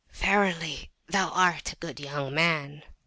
Verily 0.13 0.89
thou 1.09 1.29
art 1.29 1.73
a 1.73 1.75
good 1.75 1.97
[p.258] 1.97 2.11
young 2.11 2.33
man! 2.33 2.83